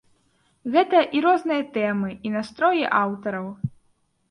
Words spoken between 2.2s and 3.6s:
і настроі аўтараў.